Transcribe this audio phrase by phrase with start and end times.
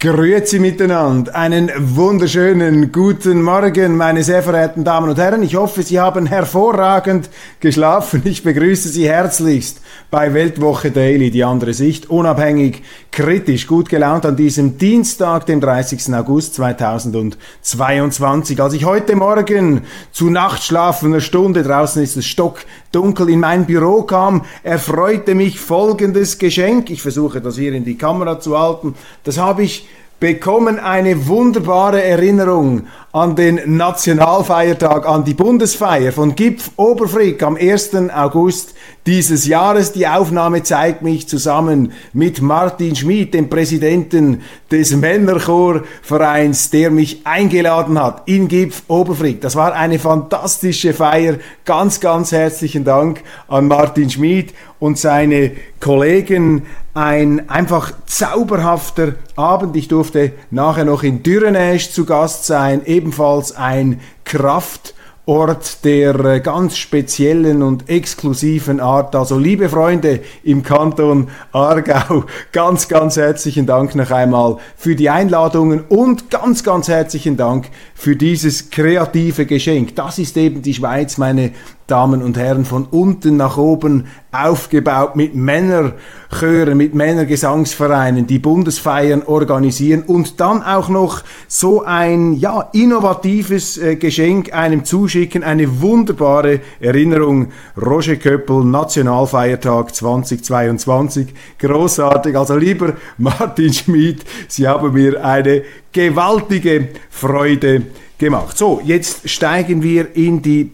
[0.00, 1.34] Grüezi miteinander.
[1.34, 5.42] Einen wunderschönen guten Morgen, meine sehr verehrten Damen und Herren.
[5.42, 7.28] Ich hoffe, Sie haben hervorragend
[7.58, 8.22] geschlafen.
[8.24, 14.36] Ich begrüße Sie herzlichst bei Weltwoche Daily, die andere Sicht, unabhängig, kritisch, gut gelaunt an
[14.36, 16.14] diesem Dienstag, dem 30.
[16.14, 18.62] August 2022.
[18.62, 24.44] Als ich heute Morgen zu Nachtschlafener Stunde, draußen ist es stockdunkel, in mein Büro kam,
[24.62, 26.88] erfreute mich folgendes Geschenk.
[26.88, 28.94] Ich versuche das hier in die Kamera zu halten.
[29.24, 29.87] Das habe ich
[30.20, 37.94] bekommen eine wunderbare Erinnerung an den Nationalfeiertag, an die Bundesfeier von Gipf Oberfrick am 1.
[38.14, 38.74] August
[39.06, 39.92] dieses Jahres.
[39.92, 48.00] Die Aufnahme zeigt mich zusammen mit Martin Schmid, dem Präsidenten des Männerchorvereins, der mich eingeladen
[48.00, 49.40] hat in Gipf Oberfrick.
[49.40, 51.36] Das war eine fantastische Feier.
[51.64, 56.66] Ganz, ganz herzlichen Dank an Martin Schmid und seine Kollegen.
[56.94, 59.76] Ein einfach zauberhafter Abend.
[59.76, 64.94] Ich durfte nachher noch in Dürrenäsch zu Gast sein, ebenfalls ein Kraft-
[65.28, 69.14] Ort der äh, ganz speziellen und exklusiven Art.
[69.14, 75.82] Also liebe Freunde im Kanton Aargau, ganz, ganz herzlichen Dank noch einmal für die Einladungen
[75.82, 79.94] und ganz, ganz herzlichen Dank für dieses kreative Geschenk.
[79.96, 81.52] Das ist eben die Schweiz, meine
[81.88, 90.02] Damen und Herren, von unten nach oben aufgebaut mit Männerchören, mit Männergesangsvereinen, die Bundesfeiern organisieren
[90.02, 97.52] und dann auch noch so ein ja, innovatives äh, Geschenk einem zuschicken, eine wunderbare Erinnerung.
[97.80, 101.28] Roger Köppel, Nationalfeiertag 2022,
[101.58, 102.36] großartig.
[102.36, 107.84] Also lieber Martin Schmid, Sie haben mir eine gewaltige Freude
[108.18, 108.58] gemacht.
[108.58, 110.70] So, jetzt steigen wir in die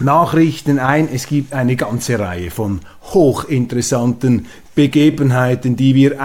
[0.00, 1.08] Nachrichten ein.
[1.12, 2.80] Es gibt eine ganze Reihe von
[3.12, 6.16] hochinteressanten Begebenheiten, die wir,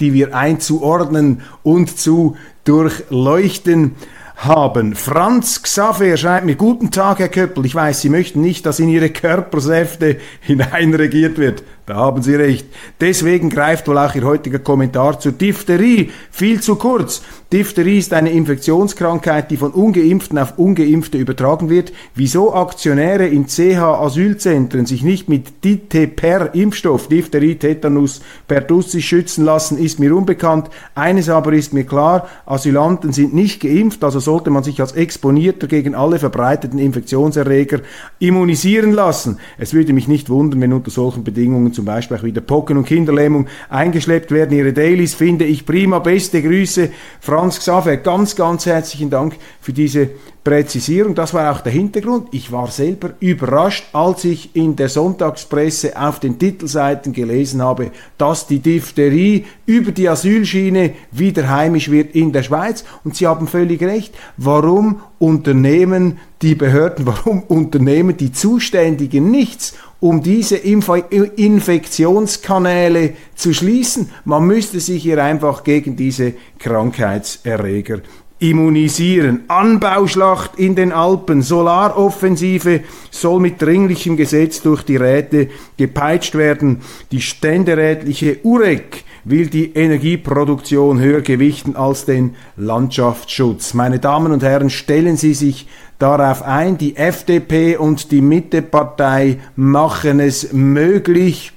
[0.00, 3.96] die wir einzuordnen und zu durchleuchten
[4.36, 4.94] haben.
[4.94, 7.66] Franz Xaver schreibt mir, guten Tag, Herr Köppel.
[7.66, 11.62] Ich weiß, Sie möchten nicht, dass in Ihre Körpersäfte hineinregiert wird.
[11.86, 12.66] Da haben Sie recht.
[13.00, 17.22] Deswegen greift wohl auch Ihr heutiger Kommentar zur Diphtherie viel zu kurz.
[17.52, 21.92] Diphtherie ist eine Infektionskrankheit, die von Ungeimpften auf Ungeimpfte übertragen wird.
[22.14, 30.14] Wieso Aktionäre in CH-Asylzentren sich nicht mit DT-Per-Impfstoff, Diphtherie, Tetanus, Pertussis schützen lassen, ist mir
[30.14, 30.70] unbekannt.
[30.94, 35.66] Eines aber ist mir klar, Asylanten sind nicht geimpft, also sollte man sich als Exponierter
[35.66, 37.80] gegen alle verbreiteten Infektionserreger
[38.20, 39.38] immunisieren lassen.
[39.58, 42.84] Es würde mich nicht wundern, wenn unter solchen Bedingungen zum Beispiel auch wieder Pocken und
[42.84, 44.56] Kinderlähmung eingeschleppt werden.
[44.56, 45.98] Ihre Dailies finde ich prima.
[45.98, 47.96] Beste Grüße, Franz Xaver.
[47.98, 50.10] Ganz, ganz herzlichen Dank für diese
[50.42, 51.14] Präzisierung.
[51.14, 52.28] Das war auch der Hintergrund.
[52.32, 58.46] Ich war selber überrascht, als ich in der Sonntagspresse auf den Titelseiten gelesen habe, dass
[58.46, 62.84] die Diphtherie über die Asylschiene wieder heimisch wird in der Schweiz.
[63.04, 64.14] Und Sie haben völlig recht.
[64.38, 70.90] Warum unternehmen die Behörden, warum unternehmen die Zuständigen nichts, um diese Inf
[71.36, 74.10] Infektionskanäle zu schließen.
[74.24, 78.00] Man müsste sich hier einfach gegen diese Krankheitserreger
[78.40, 79.44] immunisieren.
[79.48, 82.80] Anbauschlacht in den Alpen, Solaroffensive
[83.10, 86.80] soll mit dringlichem Gesetz durch die Räte gepeitscht werden.
[87.12, 93.74] Die ständerätliche UREC will die Energieproduktion höher gewichten als den Landschaftsschutz.
[93.74, 95.68] Meine Damen und Herren, stellen Sie sich
[95.98, 101.52] darauf ein, die FDP und die Mittepartei machen es möglich,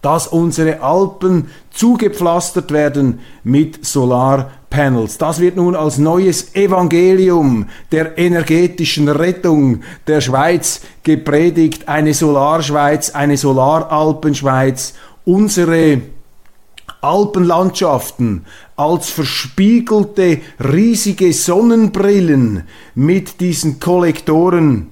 [0.00, 3.84] dass unsere Alpen zugepflastert werden mit
[4.70, 5.18] Solarpanels.
[5.18, 11.88] Das wird nun als neues Evangelium der energetischen Rettung der Schweiz gepredigt.
[11.88, 14.94] Eine Solarschweiz, eine Solaralpenschweiz.
[15.24, 16.02] Unsere
[17.00, 18.44] Alpenlandschaften
[18.76, 24.88] als verspiegelte riesige Sonnenbrillen mit diesen Kollektoren,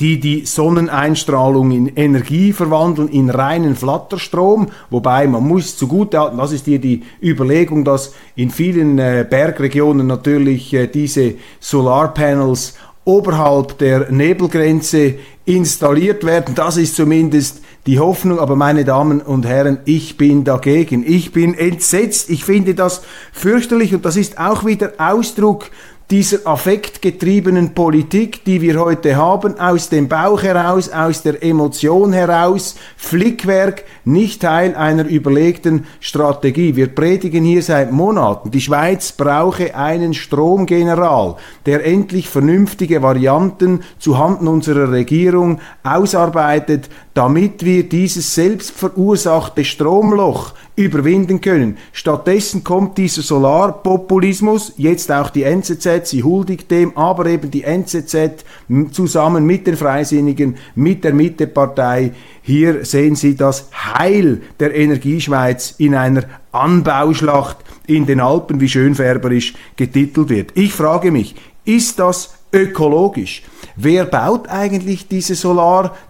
[0.00, 6.66] die die Sonneneinstrahlung in Energie verwandeln, in reinen Flatterstrom, wobei man muss zugutehalten, das ist
[6.66, 15.14] hier die Überlegung, dass in vielen äh, Bergregionen natürlich äh, diese Solarpanels oberhalb der Nebelgrenze
[15.44, 16.54] installiert werden.
[16.56, 18.40] Das ist zumindest die Hoffnung.
[18.40, 21.04] Aber meine Damen und Herren, ich bin dagegen.
[21.06, 22.28] Ich bin entsetzt.
[22.28, 23.02] Ich finde das
[23.32, 25.70] fürchterlich und das ist auch wieder Ausdruck
[26.10, 32.76] dieser affektgetriebenen Politik, die wir heute haben, aus dem Bauch heraus, aus der Emotion heraus,
[32.96, 36.76] Flickwerk, nicht Teil einer überlegten Strategie.
[36.76, 41.36] Wir predigen hier seit Monaten, die Schweiz brauche einen Stromgeneral,
[41.66, 51.40] der endlich vernünftige Varianten zuhanden unserer Regierung ausarbeitet, damit wir dieses selbst verursachte Stromloch überwinden
[51.40, 51.78] können.
[51.92, 58.44] Stattdessen kommt dieser Solarpopulismus, jetzt auch die NZZ, sie huldigt dem, aber eben die NZZ
[58.92, 62.12] zusammen mit den Freisinnigen, mit der Mittepartei,
[62.42, 67.56] hier sehen Sie das Heil der Energieschweiz in einer Anbauschlacht
[67.86, 70.52] in den Alpen, wie schönfärberisch getitelt wird.
[70.54, 71.34] Ich frage mich,
[71.64, 73.42] ist das ökologisch?
[73.76, 75.34] Wer baut eigentlich diese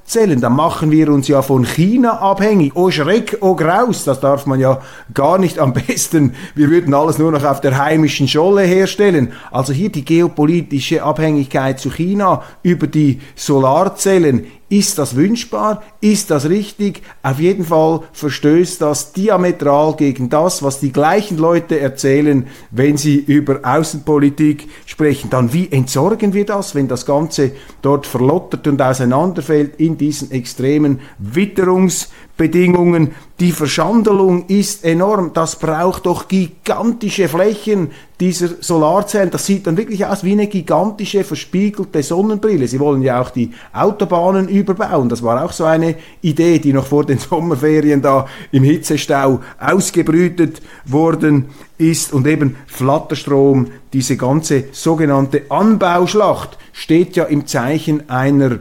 [0.07, 0.41] Solarzellen?
[0.41, 2.73] Da machen wir uns ja von China abhängig.
[2.75, 4.81] Oh Schreck, oh Graus, das darf man ja
[5.13, 6.35] gar nicht am besten.
[6.55, 9.33] Wir würden alles nur noch auf der heimischen Scholle herstellen.
[9.51, 15.85] Also hier die geopolitische Abhängigkeit zu China über die Solarzellen ist das wünschbar?
[16.01, 17.03] Ist das richtig?
[17.23, 23.15] Auf jeden Fall verstößt das diametral gegen das, was die gleichen Leute erzählen, wenn sie
[23.15, 25.31] über Außenpolitik sprechen.
[25.31, 31.01] Dann wie entsorgen wir das, wenn das Ganze dort verlottert und auseinanderfällt in diesen extremen
[31.19, 33.13] Witterungsbedingungen?
[33.39, 35.33] Die Verschandelung ist enorm.
[35.35, 39.31] Das braucht doch gigantische Flächen dieser Solarzellen.
[39.31, 42.67] Das sieht dann wirklich aus wie eine gigantische verspiegelte Sonnenbrille.
[42.67, 45.11] Sie wollen ja auch die Autobahnen überbauen.
[45.11, 50.63] Das war auch so eine Idee, die noch vor den Sommerferien da im Hitzestau ausgebrütet
[50.87, 51.47] worden
[51.77, 52.15] ist.
[52.15, 58.61] Und eben Flatterstrom, diese ganze sogenannte Anbauschlacht steht ja im Zeichen einer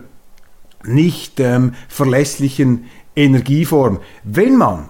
[0.88, 2.86] nicht ähm, verlässlichen
[3.16, 4.00] Energieform.
[4.24, 4.90] Wenn man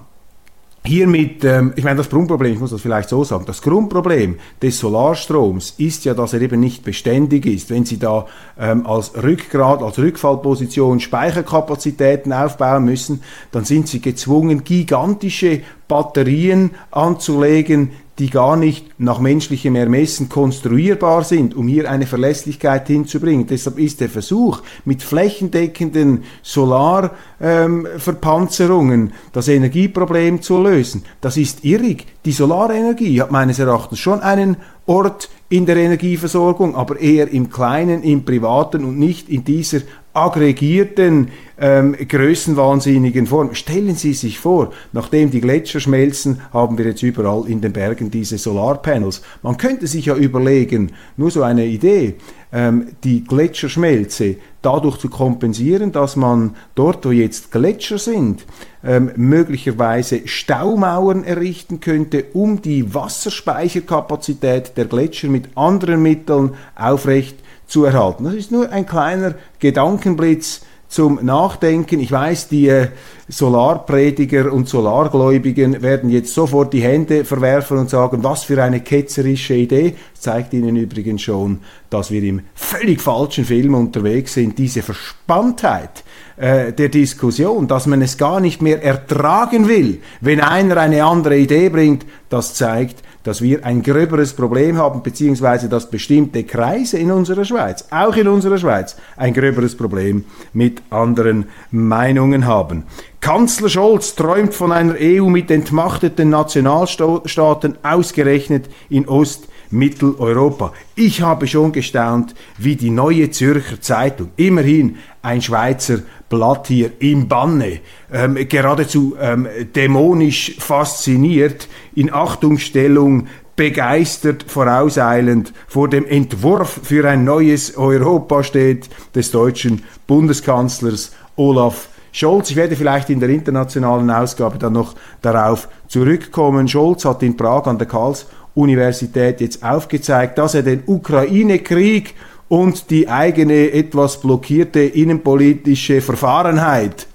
[0.85, 4.77] Hiermit, ähm, ich meine, das Grundproblem, ich muss das vielleicht so sagen, das Grundproblem des
[4.77, 7.71] Solarstroms ist ja, dass er eben nicht beständig ist.
[7.71, 8.27] Wenn Sie da
[8.59, 17.91] ähm, als Rückgrat, als Rückfallposition Speicherkapazitäten aufbauen müssen, dann sind Sie gezwungen, gigantische Batterien anzulegen,
[18.19, 23.47] die gar nicht nach menschlichem Ermessen konstruierbar sind, um hier eine Verlässlichkeit hinzubringen.
[23.47, 32.05] Deshalb ist der Versuch, mit flächendeckenden Solarverpanzerungen ähm, das Energieproblem zu lösen, das ist irrig.
[32.23, 38.03] Die Solarenergie hat meines Erachtens schon einen Ort in der Energieversorgung, aber eher im Kleinen,
[38.03, 39.81] im Privaten und nicht in dieser
[40.15, 41.29] aggregierten,
[41.59, 43.53] ähm, größenwahnsinnigen Form.
[43.53, 48.11] Stellen Sie sich vor, nachdem die Gletscher schmelzen, haben wir jetzt überall in den Bergen
[48.11, 49.21] diese Solarpanels.
[49.41, 52.15] Man könnte sich ja überlegen, nur so eine Idee,
[52.51, 58.45] ähm, die Gletscherschmelze dadurch zu kompensieren, dass man dort, wo jetzt Gletscher sind,
[58.83, 67.35] ähm, möglicherweise Staumauern errichten könnte, um die Wasserspeicherkapazität der Gletscher mit anderen Mitteln aufrecht
[67.67, 68.23] zu erhalten.
[68.23, 71.99] Das ist nur ein kleiner Gedankenblitz zum Nachdenken.
[71.99, 72.87] Ich weiß, die äh,
[73.27, 79.55] Solarprediger und Solargläubigen werden jetzt sofort die Hände verwerfen und sagen, was für eine ketzerische
[79.55, 79.95] Idee.
[80.13, 81.59] Das zeigt ihnen übrigens schon,
[81.89, 84.57] dass wir im völlig falschen Film unterwegs sind.
[84.57, 86.03] Diese Verspanntheit
[86.37, 91.37] äh, der Diskussion, dass man es gar nicht mehr ertragen will, wenn einer eine andere
[91.37, 97.11] Idee bringt, das zeigt, dass wir ein gröberes Problem haben, beziehungsweise dass bestimmte Kreise in
[97.11, 100.23] unserer Schweiz, auch in unserer Schweiz, ein gröberes Problem
[100.53, 102.83] mit anderen Meinungen haben.
[103.19, 110.73] Kanzler Scholz träumt von einer EU mit entmachteten Nationalstaaten, ausgerechnet in Ost- Mitteleuropa.
[110.95, 115.99] Ich habe schon gestaunt, wie die neue Zürcher Zeitung, immerhin ein Schweizer
[116.29, 117.79] Blatt hier im Banne,
[118.11, 127.77] ähm, geradezu ähm, dämonisch fasziniert, in Achtungsstellung begeistert vorauseilend vor dem Entwurf für ein neues
[127.77, 132.49] Europa steht des deutschen Bundeskanzlers Olaf Scholz.
[132.49, 136.67] Ich werde vielleicht in der internationalen Ausgabe dann noch darauf zurückkommen.
[136.67, 142.15] Scholz hat in Prag an der Karls-Universität jetzt aufgezeigt, dass er den Ukraine-Krieg
[142.47, 147.07] und die eigene etwas blockierte innenpolitische Verfahrenheit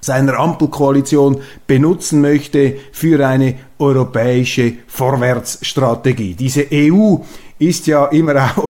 [0.00, 6.34] seiner Ampelkoalition benutzen möchte für eine europäische Vorwärtsstrategie.
[6.34, 7.16] Diese EU
[7.58, 8.69] ist ja immer auch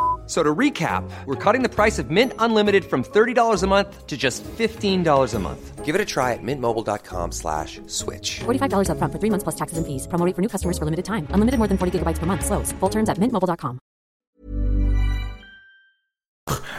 [0.31, 4.15] So to recap, we're cutting the price of Mint Unlimited from $30 a month to
[4.17, 5.03] just $15
[5.35, 5.83] a month.
[5.83, 8.39] Give it a try at mintmobile.com slash switch.
[8.39, 10.07] $45 up front for three months plus taxes and fees.
[10.07, 11.27] Promo for new customers for limited time.
[11.31, 12.45] Unlimited more than 40 gigabytes per month.
[12.45, 12.71] Slows.
[12.79, 13.79] Full terms at mintmobile.com.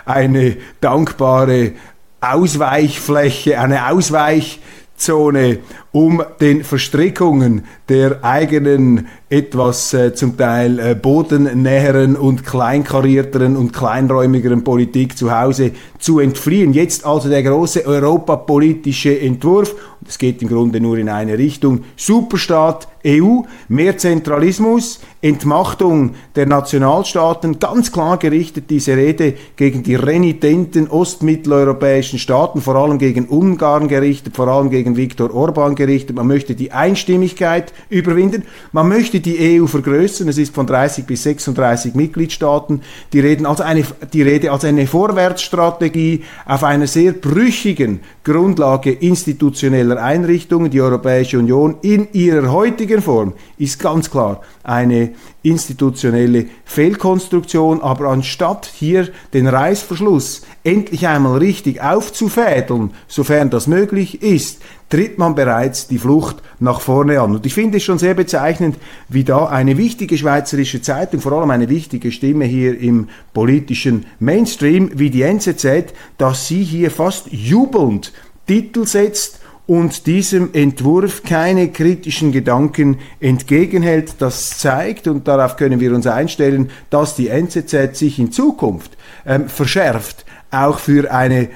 [0.07, 1.75] Eine dankbare
[2.23, 4.61] Ausweichfläche, eine Ausweich-
[4.97, 5.59] Zone,
[5.91, 14.62] um den Verstrickungen der eigenen etwas äh, zum Teil äh, bodennäheren und kleinkarierteren und kleinräumigeren
[14.62, 16.75] Politik zu Hause zu entfliehen.
[16.75, 19.75] Jetzt also der große europapolitische Entwurf.
[20.07, 21.85] Es geht im Grunde nur in eine Richtung.
[21.97, 30.89] Superstaat EU, mehr Zentralismus, Entmachtung der Nationalstaaten, ganz klar gerichtet diese Rede gegen die renitenten
[30.89, 36.17] ostmitteleuropäischen Staaten, vor allem gegen Ungarn gerichtet, vor allem gegen Viktor Orban gerichtet.
[36.17, 41.23] Man möchte die Einstimmigkeit überwinden, man möchte die EU vergrößern, es ist von 30 bis
[41.23, 42.83] 36 Mitgliedstaaten.
[43.12, 50.02] Die, Reden als eine, die Rede als eine Vorwärtsstrategie auf einer sehr brüchigen Grundlage institutioneller
[50.02, 50.71] Einrichtungen.
[50.71, 55.11] Die Europäische Union in ihrer heutigen Form ist ganz klar eine
[55.43, 64.62] institutionelle Fehlkonstruktion, aber anstatt hier den Reißverschluss endlich einmal richtig aufzufädeln, sofern das möglich ist,
[64.88, 67.35] tritt man bereits die Flucht nach vorne an.
[67.35, 68.76] Und ich finde es schon sehr bezeichnend,
[69.09, 74.91] wie da eine wichtige schweizerische Zeitung, vor allem eine wichtige Stimme hier im politischen Mainstream,
[74.95, 78.12] wie die NZZ, dass sie hier fast jubelnd
[78.47, 84.17] Titel setzt und diesem Entwurf keine kritischen Gedanken entgegenhält.
[84.19, 89.49] Das zeigt, und darauf können wir uns einstellen, dass die NZZ sich in Zukunft ähm,
[89.49, 91.49] verschärft, auch für eine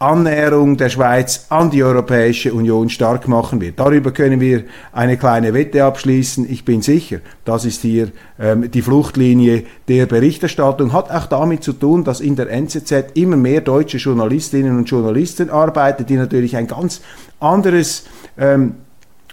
[0.00, 3.78] Annäherung der Schweiz an die Europäische Union stark machen wird.
[3.78, 6.50] Darüber können wir eine kleine Wette abschließen.
[6.50, 10.94] Ich bin sicher, das ist hier ähm, die Fluchtlinie der Berichterstattung.
[10.94, 15.50] Hat auch damit zu tun, dass in der NZZ immer mehr deutsche Journalistinnen und Journalisten
[15.50, 17.02] arbeiten, die natürlich ein ganz
[17.38, 18.04] anderes
[18.38, 18.76] ähm,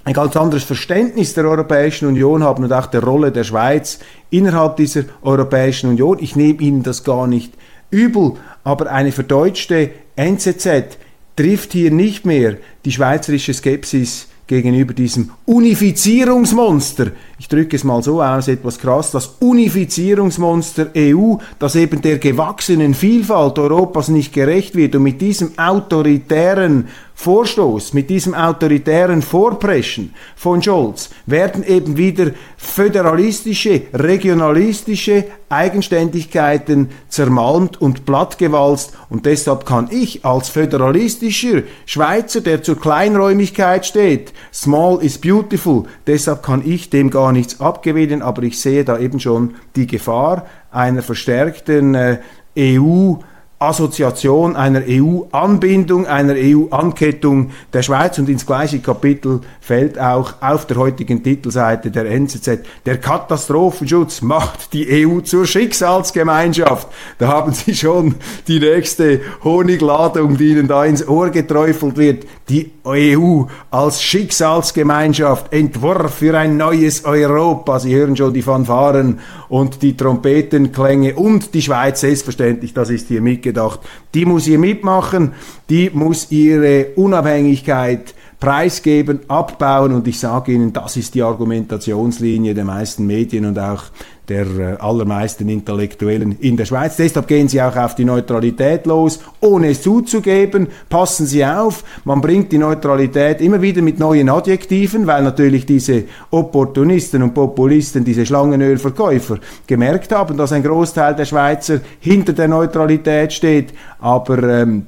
[0.04, 4.78] ein ganz anderes Verständnis der Europäischen Union haben und auch der Rolle der Schweiz innerhalb
[4.78, 6.18] dieser Europäischen Union.
[6.20, 7.54] Ich nehme Ihnen das gar nicht
[7.90, 8.34] übel,
[8.68, 10.98] aber eine verdeutschte NZZ
[11.38, 17.12] trifft hier nicht mehr die schweizerische Skepsis gegenüber diesem Unifizierungsmonster.
[17.39, 22.96] Ich drücke es mal so aus, etwas krass, das Unifizierungsmonster EU, das eben der gewachsenen
[22.96, 26.88] Vielfalt Europas nicht gerecht wird und mit diesem autoritären
[27.20, 38.06] Vorstoß, mit diesem autoritären Vorpreschen von Scholz werden eben wieder föderalistische, regionalistische Eigenständigkeiten zermalmt und
[38.06, 38.94] plattgewalzt.
[39.10, 46.44] Und deshalb kann ich als föderalistischer Schweizer, der zur Kleinräumigkeit steht, small is beautiful, deshalb
[46.44, 51.01] kann ich dem gar nichts abgewinnen, aber ich sehe da eben schon die Gefahr einer
[51.01, 52.19] verstärkten äh,
[52.57, 53.17] EU-
[53.60, 60.77] Assoziation einer EU-Anbindung, einer EU-Ankettung der Schweiz und ins gleiche Kapitel fällt auch auf der
[60.77, 62.60] heutigen Titelseite der NZZ.
[62.86, 66.88] Der Katastrophenschutz macht die EU zur Schicksalsgemeinschaft.
[67.17, 68.15] Da haben Sie schon
[68.48, 72.27] die nächste Honigladung, die Ihnen da ins Ohr geträufelt wird.
[72.50, 77.77] Die EU als Schicksalsgemeinschaft, Entwurf für ein neues Europa.
[77.80, 83.22] Sie hören schon die Fanfaren und die Trompetenklänge und die Schweiz selbstverständlich, das ist hier
[83.22, 83.82] mitgedacht.
[84.13, 85.34] Die muss hier mitmachen,
[85.70, 92.66] die muss ihre Unabhängigkeit preisgeben, abbauen und ich sage Ihnen, das ist die Argumentationslinie der
[92.66, 93.84] meisten Medien und auch
[94.29, 96.98] der äh, allermeisten Intellektuellen in der Schweiz.
[96.98, 100.67] Deshalb gehen sie auch auf die Neutralität los, ohne es zuzugeben.
[100.89, 106.03] Passen Sie auf, man bringt die Neutralität immer wieder mit neuen Adjektiven, weil natürlich diese
[106.31, 113.31] Opportunisten und Populisten, diese Schlangenölverkäufer gemerkt haben, dass ein Großteil der Schweizer hinter der Neutralität
[113.31, 113.74] steht.
[114.00, 114.88] Aber ähm,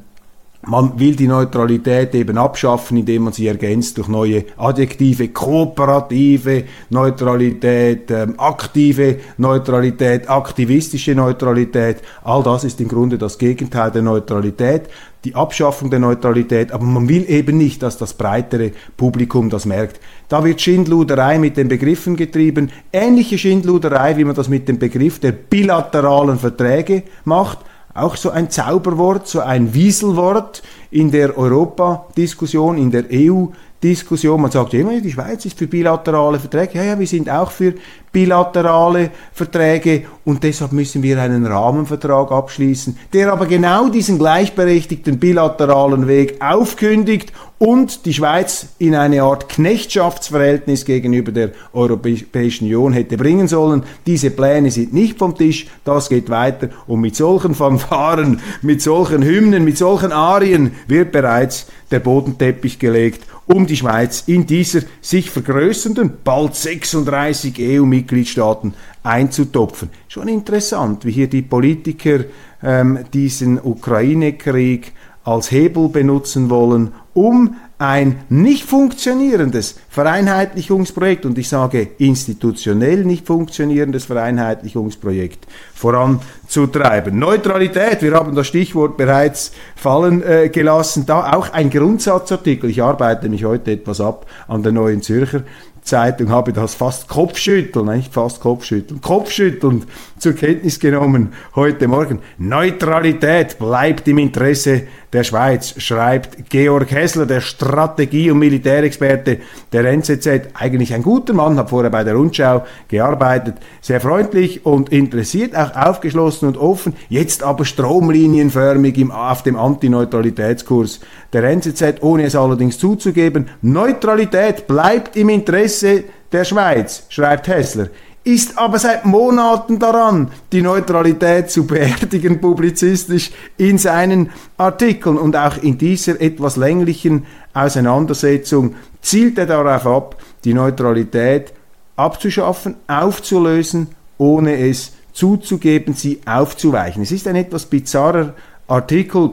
[0.61, 8.11] man will die Neutralität eben abschaffen, indem man sie ergänzt durch neue Adjektive, kooperative Neutralität,
[8.11, 11.97] ähm, aktive Neutralität, aktivistische Neutralität.
[12.23, 14.83] All das ist im Grunde das Gegenteil der Neutralität,
[15.23, 19.99] die Abschaffung der Neutralität, aber man will eben nicht, dass das breitere Publikum das merkt.
[20.27, 25.19] Da wird Schindluderei mit den Begriffen getrieben, ähnliche Schindluderei, wie man das mit dem Begriff
[25.19, 27.59] der bilateralen Verträge macht
[27.93, 33.68] auch so ein Zauberwort, so ein Wieselwort in der Europadiskussion, in der EU-Diskussion.
[33.81, 36.79] Man sagt immer, die Schweiz ist für bilaterale Verträge.
[36.79, 37.75] Ja, ja, wir sind auch für
[38.11, 40.03] bilaterale Verträge.
[40.25, 47.31] Und deshalb müssen wir einen Rahmenvertrag abschließen, der aber genau diesen gleichberechtigten bilateralen Weg aufkündigt
[47.57, 53.83] und die Schweiz in eine Art Knechtschaftsverhältnis gegenüber der Europäischen Union hätte bringen sollen.
[54.05, 56.69] Diese Pläne sind nicht vom Tisch, das geht weiter.
[56.85, 63.23] Und mit solchen Fanfaren, mit solchen Hymnen, mit solchen Arien wird bereits der Bodenteppich gelegt
[63.51, 69.89] um die Schweiz in dieser sich vergrößernden, bald 36 EU-Mitgliedstaaten einzutopfen.
[70.07, 72.25] Schon interessant, wie hier die Politiker
[72.61, 81.91] ähm, diesen Ukraine-Krieg als Hebel benutzen wollen, um ein nicht funktionierendes Vereinheitlichungsprojekt und ich sage
[81.97, 87.17] institutionell nicht funktionierendes Vereinheitlichungsprojekt voranzutreiben.
[87.17, 92.69] Neutralität, wir haben das Stichwort bereits fallen äh, gelassen, da auch ein Grundsatzartikel.
[92.69, 95.43] Ich arbeite mich heute etwas ab an der Neuen Zürcher
[95.89, 99.85] Zeitung habe das fast Kopfschütteln, nicht fast Kopfschütteln, Kopfschütteln
[100.17, 102.19] zur Kenntnis genommen heute Morgen.
[102.37, 109.39] Neutralität bleibt im Interesse der Schweiz, schreibt Georg Hessler, der Strategie- und Militärexperte
[109.71, 110.27] der NZZ.
[110.53, 115.75] Eigentlich ein guter Mann, hat vorher bei der Rundschau gearbeitet, sehr freundlich und interessiert, auch
[115.75, 120.99] aufgeschlossen und offen, jetzt aber stromlinienförmig im, auf dem Antineutralitätskurs
[121.33, 123.49] der NZZ, ohne es allerdings zuzugeben.
[123.61, 127.87] Neutralität bleibt im Interesse der Schweiz, schreibt Hessler
[128.33, 135.17] ist aber seit Monaten daran, die Neutralität zu beerdigen, publizistisch in seinen Artikeln.
[135.17, 141.53] Und auch in dieser etwas länglichen Auseinandersetzung zielt er darauf ab, die Neutralität
[141.95, 147.03] abzuschaffen, aufzulösen, ohne es zuzugeben, sie aufzuweichen.
[147.03, 148.35] Es ist ein etwas bizarrer
[148.67, 149.31] Artikel,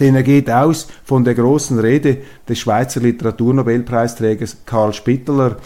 [0.00, 5.56] denn er geht aus von der großen Rede des Schweizer Literaturnobelpreisträgers Karl Spitteler,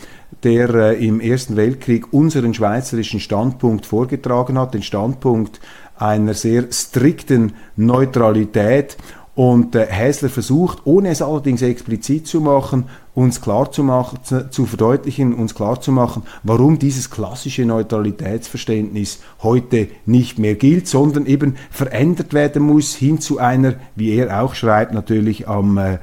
[0.43, 5.61] der äh, im Ersten Weltkrieg unseren schweizerischen Standpunkt vorgetragen hat, den Standpunkt
[5.97, 8.97] einer sehr strikten Neutralität.
[9.35, 14.19] Und äh, Häsler versucht, ohne es allerdings explizit zu machen, uns klar zu, machen,
[14.51, 21.27] zu, verdeutlichen, uns klar zu machen, warum dieses klassische Neutralitätsverständnis heute nicht mehr gilt, sondern
[21.27, 25.99] eben verändert werden muss hin zu einer, wie er auch schreibt, natürlich am äh,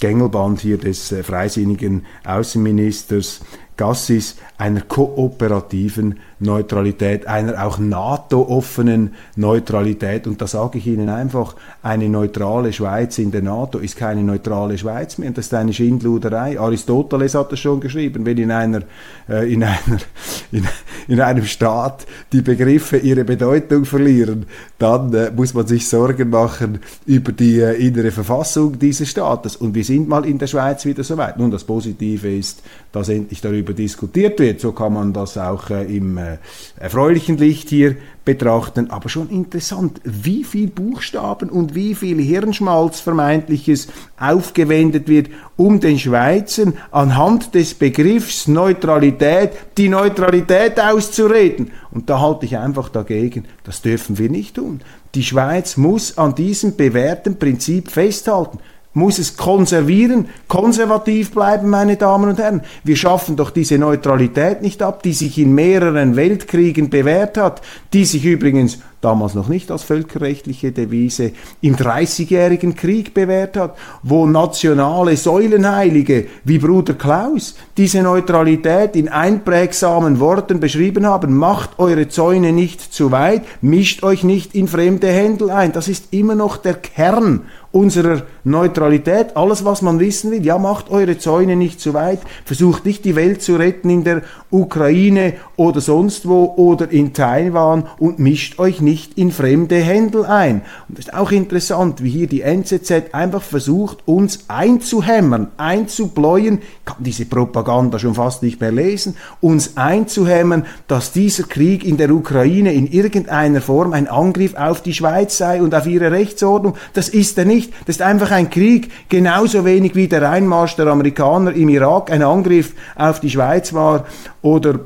[0.00, 3.40] Gängelband hier des äh, freisinnigen Außenministers
[3.76, 10.26] Gassis einer kooperativen Neutralität, einer auch NATO-offenen Neutralität.
[10.26, 14.76] Und da sage ich Ihnen einfach, eine neutrale Schweiz in der NATO ist keine neutrale
[14.78, 15.30] Schweiz mehr.
[15.30, 16.58] Das ist eine Schindluderei.
[16.58, 18.26] Aristoteles hat das schon geschrieben.
[18.26, 18.82] Wenn in, einer,
[19.28, 19.78] äh, in, einer,
[20.52, 20.66] in,
[21.08, 24.46] in einem Staat die Begriffe ihre Bedeutung verlieren,
[24.78, 29.56] dann äh, muss man sich Sorgen machen über die äh, innere Verfassung dieses Staates.
[29.56, 31.38] Und wir sind mal in der Schweiz wieder soweit.
[31.38, 34.60] Nun, das Positive ist, dass endlich darüber diskutiert wird.
[34.60, 36.38] So kann man das auch äh, im äh,
[36.78, 38.90] erfreulichen Licht hier betrachten.
[38.90, 45.98] Aber schon interessant, wie viel Buchstaben und wie viel Hirnschmalz vermeintliches aufgewendet wird, um den
[45.98, 51.70] Schweizern anhand des Begriffs Neutralität die Neutralität auszureden.
[51.90, 53.44] Und da halte ich einfach dagegen.
[53.64, 54.80] Das dürfen wir nicht tun.
[55.14, 58.58] Die Schweiz muss an diesem bewährten Prinzip festhalten
[58.94, 62.62] muss es konservieren, konservativ bleiben, meine Damen und Herren.
[62.84, 67.60] Wir schaffen doch diese Neutralität nicht ab, die sich in mehreren Weltkriegen bewährt hat,
[67.92, 74.26] die sich übrigens damals noch nicht als völkerrechtliche Devise, im Dreißigjährigen Krieg bewährt hat, wo
[74.26, 81.36] nationale Säulenheilige wie Bruder Klaus diese Neutralität in einprägsamen Worten beschrieben haben.
[81.36, 85.72] Macht eure Zäune nicht zu weit, mischt euch nicht in fremde Händel ein.
[85.72, 87.42] Das ist immer noch der Kern
[87.74, 89.36] unserer Neutralität.
[89.36, 93.16] Alles, was man wissen will, ja, macht eure Zäune nicht zu weit, versucht nicht die
[93.16, 98.80] Welt zu retten in der Ukraine oder sonst wo oder in Taiwan und mischt euch
[98.80, 100.62] nicht in fremde Händel ein.
[100.88, 106.84] Und das ist auch interessant, wie hier die NZZ einfach versucht, uns einzuhämmern, einzubläuen, ich
[106.84, 112.10] kann diese Propaganda schon fast nicht mehr lesen, uns einzuhämmern, dass dieser Krieg in der
[112.10, 116.76] Ukraine in irgendeiner Form ein Angriff auf die Schweiz sei und auf ihre Rechtsordnung.
[116.92, 117.63] Das ist er nicht.
[117.86, 122.22] Das ist einfach ein Krieg, genauso wenig wie der Einmarsch der Amerikaner im Irak ein
[122.22, 124.06] Angriff auf die Schweiz war
[124.42, 124.80] oder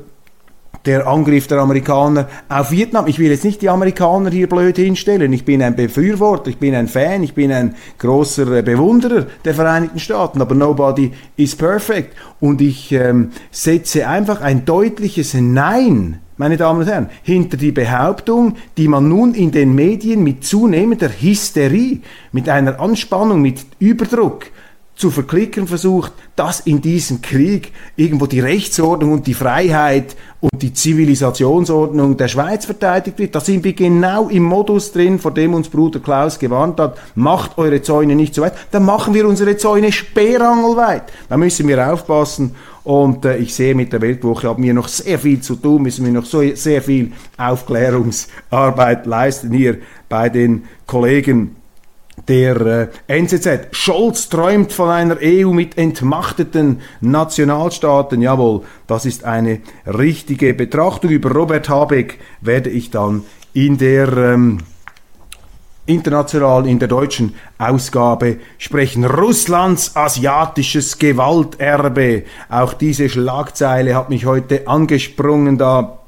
[0.85, 3.07] der Angriff der Amerikaner auf Vietnam.
[3.07, 5.33] Ich will jetzt nicht die Amerikaner hier blöd hinstellen.
[5.33, 9.99] Ich bin ein Befürworter, ich bin ein Fan, ich bin ein großer Bewunderer der Vereinigten
[9.99, 12.15] Staaten, aber nobody is perfect.
[12.39, 18.55] Und ich ähm, setze einfach ein deutliches Nein meine Damen und Herren, hinter die Behauptung,
[18.77, 21.99] die man nun in den Medien mit zunehmender Hysterie,
[22.31, 24.45] mit einer Anspannung, mit Überdruck
[24.99, 30.73] zu verklicken versucht, dass in diesem Krieg irgendwo die Rechtsordnung und die Freiheit und die
[30.73, 33.33] Zivilisationsordnung der Schweiz verteidigt wird.
[33.33, 37.57] Da sind wir genau im Modus drin, vor dem uns Bruder Klaus gewarnt hat, macht
[37.57, 41.03] eure Zäune nicht so weit, dann machen wir unsere Zäune sperrangelweit.
[41.29, 45.17] Da müssen wir aufpassen und äh, ich sehe, mit der Weltwoche haben wir noch sehr
[45.17, 49.77] viel zu tun, müssen wir noch so, sehr viel Aufklärungsarbeit leisten hier
[50.09, 51.55] bei den Kollegen
[52.27, 53.67] der äh, NZZ.
[53.71, 58.21] Scholz träumt von einer EU mit entmachteten Nationalstaaten.
[58.21, 61.11] Jawohl, das ist eine richtige Betrachtung.
[61.11, 64.59] Über Robert Habeck werde ich dann in der ähm,
[65.89, 69.05] international in der deutschen Ausgabe sprechen.
[69.05, 72.23] Russlands asiatisches Gewalterbe.
[72.47, 75.98] Auch diese Schlagzeile hat mich heute angesprungen, da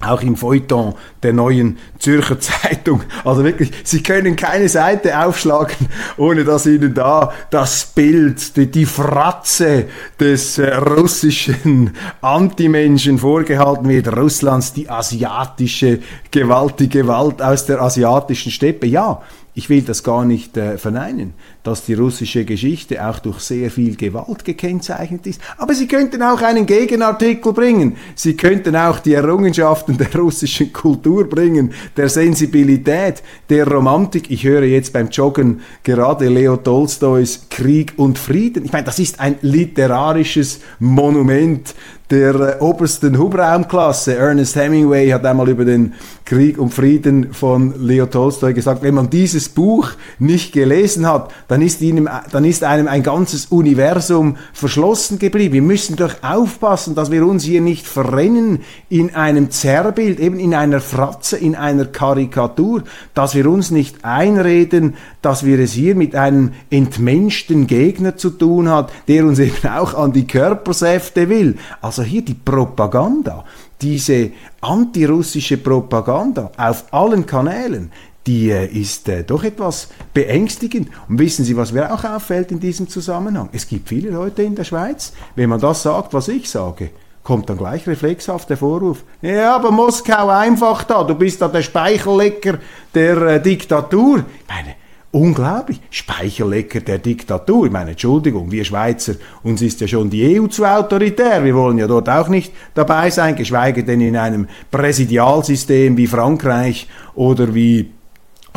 [0.00, 3.02] auch im Feuilleton der neuen Zürcher Zeitung.
[3.24, 8.86] Also wirklich, Sie können keine Seite aufschlagen, ohne dass Ihnen da das Bild, die, die
[8.86, 9.86] Fratze
[10.18, 14.16] des äh, russischen Antimenschen vorgehalten wird.
[14.16, 18.86] Russlands, die asiatische Gewalt, die Gewalt aus der asiatischen Steppe.
[18.86, 19.20] Ja,
[19.54, 23.96] ich will das gar nicht äh, verneinen, dass die russische Geschichte auch durch sehr viel
[23.96, 25.40] Gewalt gekennzeichnet ist.
[25.58, 27.96] Aber Sie könnten auch einen Gegenartikel bringen.
[28.14, 34.30] Sie könnten auch die Errungenschaften der russischen Kultur bringen, der Sensibilität, der Romantik.
[34.30, 38.64] Ich höre jetzt beim Joggen gerade Leo Tolstoys Krieg und Frieden.
[38.64, 41.74] Ich meine, das ist ein literarisches Monument
[42.10, 44.16] der äh, obersten Hubraumklasse.
[44.16, 45.94] Ernest Hemingway hat einmal über den
[46.24, 51.62] Krieg und Frieden von Leo Tolstoy gesagt, wenn man dieses Buch nicht gelesen hat, dann
[51.62, 55.54] ist, ihm, dann ist einem ein ganzes Universum verschlossen geblieben.
[55.54, 60.54] Wir müssen doch aufpassen, dass wir uns hier nicht verrennen in einem Zerrbild, eben in
[60.54, 66.14] einer Fratze, in einer Karikatur, dass wir uns nicht einreden, dass wir es hier mit
[66.14, 71.56] einem entmenschten Gegner zu tun hat, der uns eben auch an die Körpersäfte will.
[71.80, 73.44] Also hier die Propaganda,
[73.80, 77.92] diese antirussische Propaganda auf allen Kanälen,
[78.26, 80.88] die äh, ist äh, doch etwas beängstigend.
[81.08, 83.48] Und wissen Sie, was mir auch auffällt in diesem Zusammenhang?
[83.52, 86.90] Es gibt viele Leute in der Schweiz, wenn man das sagt, was ich sage,
[87.22, 89.04] kommt dann gleich reflexhaft der Vorwurf.
[89.22, 92.58] Ja, aber Moskau einfach da, du bist da der Speichellecker
[92.94, 94.18] der äh, Diktatur.
[94.18, 94.74] Ich meine,
[95.12, 95.80] Unglaublich.
[95.90, 97.66] Speicherlecker der Diktatur.
[97.66, 101.44] Ich meine, Entschuldigung, wir Schweizer, uns ist ja schon die EU zu autoritär.
[101.44, 106.86] Wir wollen ja dort auch nicht dabei sein, geschweige denn in einem Präsidialsystem wie Frankreich
[107.16, 107.90] oder wie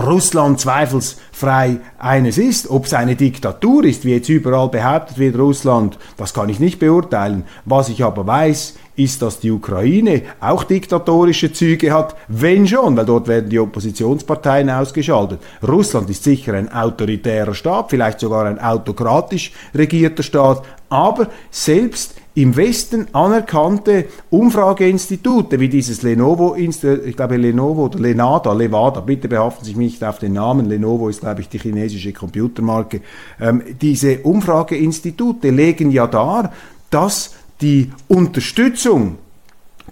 [0.02, 2.70] Russland zweifelsfrei eines ist.
[2.70, 6.80] Ob es eine Diktatur ist, wie jetzt überall behauptet wird, Russland, das kann ich nicht
[6.80, 7.44] beurteilen.
[7.66, 13.06] Was ich aber weiß, ist, dass die Ukraine auch diktatorische Züge hat, wenn schon, weil
[13.06, 15.40] dort werden die Oppositionsparteien ausgeschaltet.
[15.68, 22.56] Russland ist sicher ein autoritärer Staat, vielleicht sogar ein autokratisch regierter Staat, aber selbst im
[22.56, 29.72] Westen anerkannte Umfrageinstitute wie dieses Lenovo, ich glaube Lenovo oder Lenada, Levada, bitte behaften Sie
[29.72, 33.02] sich nicht auf den Namen, Lenovo ist glaube ich die chinesische Computermarke,
[33.40, 36.52] ähm, diese Umfrageinstitute legen ja dar,
[36.90, 39.18] dass die Unterstützung,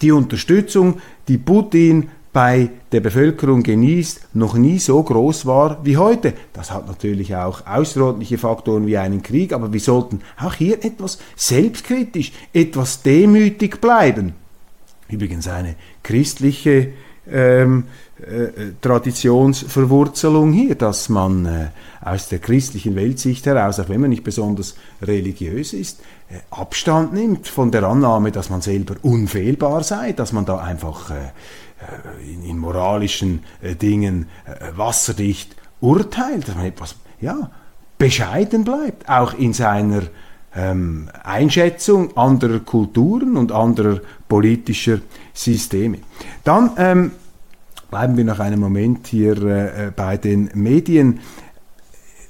[0.01, 6.33] die Unterstützung, die Putin bei der Bevölkerung genießt, noch nie so groß war wie heute.
[6.53, 11.19] Das hat natürlich auch außerordentliche Faktoren wie einen Krieg, aber wir sollten auch hier etwas
[11.35, 14.33] selbstkritisch, etwas demütig bleiben.
[15.09, 16.93] Übrigens eine christliche
[17.29, 17.83] ähm,
[18.21, 21.67] äh, Traditionsverwurzelung hier, dass man äh,
[22.01, 26.01] aus der christlichen Weltsicht heraus, auch wenn man nicht besonders religiös ist,
[26.49, 31.15] Abstand nimmt von der Annahme, dass man selber unfehlbar sei, dass man da einfach äh,
[31.15, 34.27] äh, in, in moralischen äh, Dingen
[34.75, 37.49] wasserdicht urteilt, dass man etwas, ja,
[37.97, 40.03] bescheiden bleibt, auch in seiner
[40.55, 44.99] ähm, Einschätzung anderer Kulturen und anderer politischer
[45.33, 45.99] Systeme.
[46.43, 47.11] Dann ähm,
[47.89, 51.19] bleiben wir noch einen Moment hier äh, bei den Medien.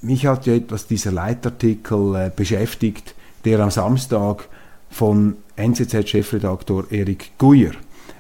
[0.02, 4.48] Mich hat ja etwas dieser Leitartikel äh, beschäftigt, der am Samstag
[4.90, 7.72] von NZZ-Chefredaktor Erik Guyer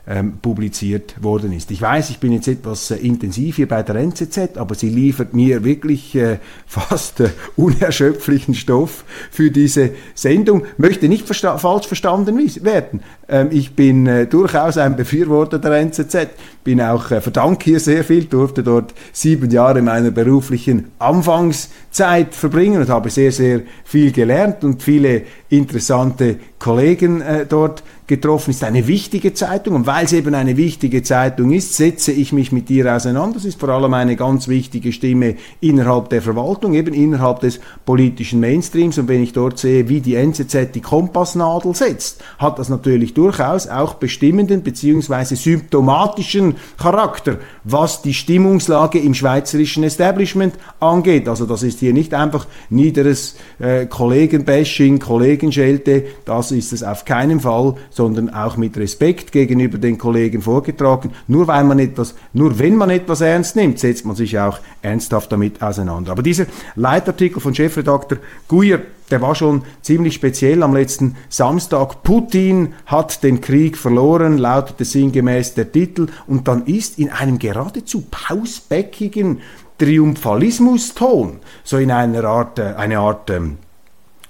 [0.08, 1.70] ähm, publiziert worden ist.
[1.70, 5.34] Ich weiß, ich bin jetzt etwas äh, intensiv hier bei der NZZ, aber sie liefert
[5.34, 10.64] mir wirklich äh, fast äh, unerschöpflichen Stoff für diese Sendung.
[10.78, 13.02] Möchte nicht versta falsch verstanden werden.
[13.30, 16.30] Ähm, ich bin äh, durchaus ein Befürworter der NZZ,
[16.64, 22.82] bin auch äh, verdanke hier sehr viel, durfte dort sieben Jahre meiner beruflichen Anfangszeit verbringen
[22.82, 28.88] und habe sehr, sehr viel gelernt und viele interessante Kollegen äh, dort getroffen, ist eine
[28.88, 32.94] wichtige Zeitung und weil es eben eine wichtige Zeitung ist, setze ich mich mit ihr
[32.94, 33.38] auseinander.
[33.38, 38.42] Es ist vor allem eine ganz wichtige Stimme innerhalb der Verwaltung, eben innerhalb des politischen
[38.42, 43.14] Mainstreams und wenn ich dort sehe, wie die NZZ die Kompassnadel setzt, hat das natürlich
[43.14, 45.36] durchaus auch bestimmenden bzw.
[45.36, 51.30] symptomatischen Charakter, was die Stimmungslage im schweizerischen Establishment angeht.
[51.30, 57.40] Also das ist hier nicht einfach niederes äh, Kollegenbashing, Kollegenschelte, das ist es auf keinen
[57.40, 61.12] Fall, sondern auch mit Respekt gegenüber den Kollegen vorgetragen.
[61.28, 65.32] Nur weil man etwas, nur wenn man etwas ernst nimmt, setzt man sich auch ernsthaft
[65.32, 66.12] damit auseinander.
[66.12, 68.80] Aber dieser Leitartikel von Chefredakteur Guyer,
[69.12, 72.02] der war schon ziemlich speziell am letzten Samstag.
[72.02, 76.08] Putin hat den Krieg verloren, lautete sinngemäß der Titel.
[76.26, 79.42] Und dann ist in einem geradezu pausbäckigen
[79.78, 83.60] Triumphalismuston, so in einer Art, äh, eine Art, ähm,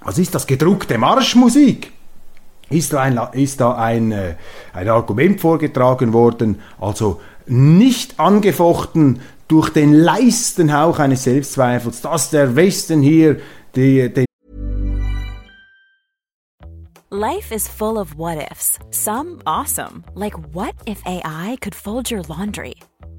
[0.04, 1.94] was ist das, gedruckte Marschmusik
[2.72, 4.36] ist da ein, ist da ein, äh,
[4.74, 12.56] ein Argument vorgetragen worden, also nicht angefochten durch den leisten Hauch eines Selbstzweifels, dass der
[12.56, 13.38] Westen hier
[13.76, 14.26] die, den
[17.10, 18.80] Life is full of what ifs.
[18.92, 22.76] Some awesome, like what if AI could fold your laundry?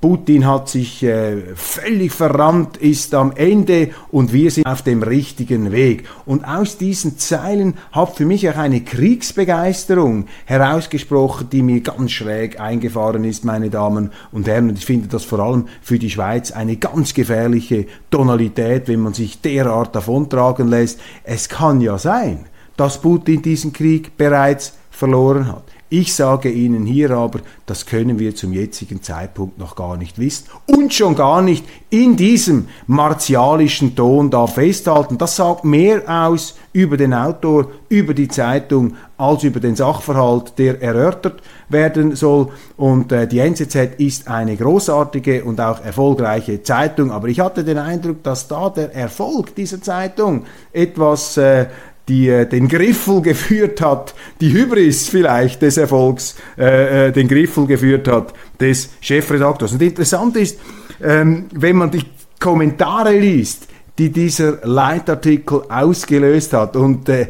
[0.00, 5.72] Putin hat sich äh, völlig verrannt, ist am Ende und wir sind auf dem richtigen
[5.72, 6.04] Weg.
[6.24, 12.58] Und aus diesen Zeilen hat für mich auch eine Kriegsbegeisterung herausgesprochen, die mir ganz schräg
[12.58, 14.70] eingefahren ist, meine Damen und Herren.
[14.70, 19.12] Und ich finde das vor allem für die Schweiz eine ganz gefährliche Tonalität, wenn man
[19.12, 20.98] sich derart davontragen lässt.
[21.24, 22.46] Es kann ja sein,
[22.78, 25.64] dass Putin diesen Krieg bereits verloren hat.
[25.92, 30.46] Ich sage Ihnen hier aber, das können wir zum jetzigen Zeitpunkt noch gar nicht wissen
[30.66, 35.18] und schon gar nicht in diesem martialischen Ton da festhalten.
[35.18, 40.80] Das sagt mehr aus über den Autor, über die Zeitung, als über den Sachverhalt, der
[40.80, 42.50] erörtert werden soll.
[42.76, 47.78] Und äh, die NZZ ist eine großartige und auch erfolgreiche Zeitung, aber ich hatte den
[47.78, 51.66] Eindruck, dass da der Erfolg dieser Zeitung etwas äh,
[52.10, 57.66] die äh, den Griffel geführt hat, die Hybris vielleicht des Erfolgs, äh, äh, den Griffel
[57.66, 59.72] geführt hat des Chefredaktors.
[59.72, 60.58] Und interessant ist,
[61.02, 62.02] ähm, wenn man die
[62.38, 67.28] Kommentare liest, die dieser Leitartikel ausgelöst hat und äh,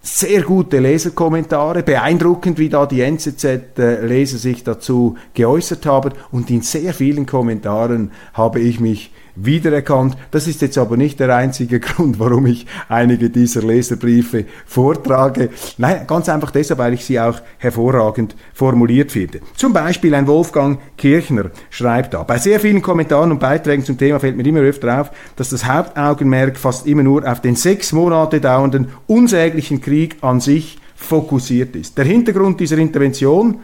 [0.00, 6.12] sehr gute Leserkommentare, beeindruckend, wie da die NZZ-Leser äh, sich dazu geäußert haben.
[6.30, 10.16] Und in sehr vielen Kommentaren habe ich mich wiedererkannt.
[10.30, 15.50] Das ist jetzt aber nicht der einzige Grund, warum ich einige dieser Leserbriefe vortrage.
[15.78, 19.40] Nein, ganz einfach deshalb, weil ich sie auch hervorragend formuliert finde.
[19.56, 24.20] Zum Beispiel ein Wolfgang Kirchner schreibt da, bei sehr vielen Kommentaren und Beiträgen zum Thema
[24.20, 28.40] fällt mir immer öfter auf, dass das Hauptaugenmerk fast immer nur auf den sechs Monate
[28.40, 31.98] dauernden unsäglichen Krieg an sich fokussiert ist.
[31.98, 33.58] Der Hintergrund dieser Intervention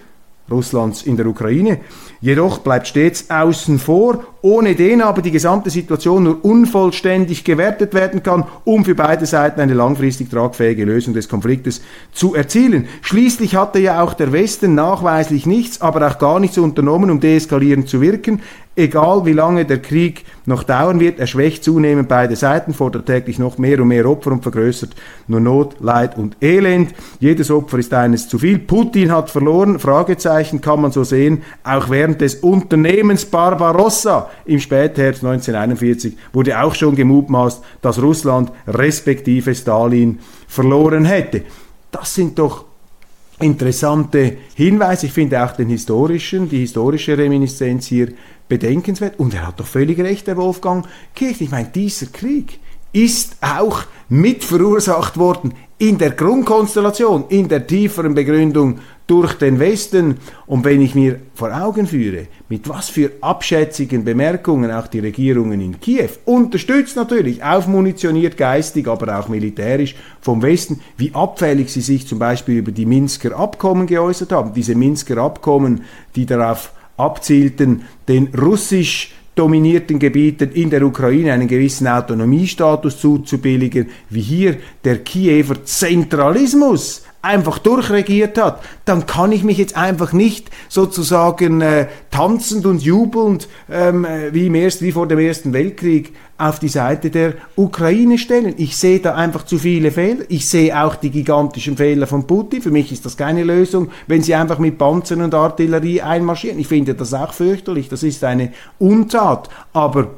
[0.50, 1.78] Russlands in der Ukraine
[2.20, 8.22] jedoch bleibt stets außen vor, ohne den aber die gesamte Situation nur unvollständig gewertet werden
[8.22, 12.88] kann, um für beide Seiten eine langfristig tragfähige Lösung des Konfliktes zu erzielen.
[13.02, 17.88] Schließlich hatte ja auch der Westen nachweislich nichts, aber auch gar nichts unternommen, um deeskalierend
[17.88, 18.40] zu wirken.
[18.76, 23.38] Egal wie lange der Krieg noch dauern wird, er schwächt zunehmend beide Seiten, fordert täglich
[23.38, 24.92] noch mehr und mehr Opfer und vergrößert
[25.26, 26.94] nur Not, Leid und Elend.
[27.18, 28.58] Jedes Opfer ist eines zu viel.
[28.58, 35.24] Putin hat verloren, Fragezeichen kann man so sehen, auch während des Unternehmens Barbarossa im Spätherbst
[35.24, 41.42] 1941 wurde auch schon gemutmaßt, dass Russland respektive Stalin verloren hätte.
[41.90, 42.66] Das sind doch
[43.40, 45.06] interessante Hinweise.
[45.06, 48.12] Ich finde auch den historischen, die historische Reminiszenz hier
[48.48, 49.18] bedenkenswert.
[49.18, 51.40] Und er hat doch völlig recht, der Wolfgang Kirch.
[51.40, 52.58] Ich meine, dieser Krieg
[52.92, 60.18] ist auch mit verursacht worden in der Grundkonstellation, in der tieferen Begründung durch den Westen.
[60.46, 65.58] Und wenn ich mir vor Augen führe, mit was für abschätzigen Bemerkungen auch die Regierungen
[65.58, 72.06] in Kiew, unterstützt natürlich, aufmunitioniert geistig, aber auch militärisch vom Westen, wie abfällig sie sich
[72.06, 74.52] zum Beispiel über die Minsker Abkommen geäußert haben.
[74.52, 81.88] Diese Minsker Abkommen, die darauf abzielten, den russisch dominierten Gebieten in der Ukraine einen gewissen
[81.88, 89.76] Autonomiestatus zuzubilligen, wie hier der Kiewer Zentralismus einfach durchregiert hat, dann kann ich mich jetzt
[89.76, 95.18] einfach nicht sozusagen äh, tanzend und jubelnd ähm, äh, wie, im ersten, wie vor dem
[95.18, 98.54] Ersten Weltkrieg auf die Seite der Ukraine stellen.
[98.56, 100.24] Ich sehe da einfach zu viele Fehler.
[100.28, 102.62] Ich sehe auch die gigantischen Fehler von Putin.
[102.62, 106.58] Für mich ist das keine Lösung, wenn sie einfach mit Panzern und Artillerie einmarschieren.
[106.58, 107.90] Ich finde das auch fürchterlich.
[107.90, 109.50] Das ist eine Untat.
[109.74, 110.08] Aber